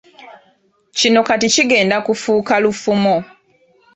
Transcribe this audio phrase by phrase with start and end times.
[0.97, 3.15] Kino kati kigenda kufuuka lufumo